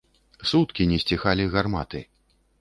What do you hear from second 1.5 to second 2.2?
гарматы.